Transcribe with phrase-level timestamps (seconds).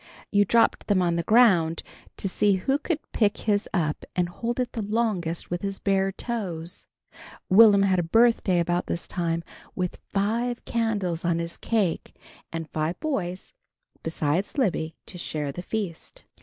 [0.31, 1.83] You dropped them on the ground
[2.17, 6.11] to see who could pick his up and hold it the longest with his bare
[6.11, 6.87] toes.
[7.51, 9.43] Will'm had a birthday about this time,
[9.75, 12.15] with five candles on his cake
[12.51, 13.53] and five boys,
[14.01, 16.23] besides Libby, to share the feast.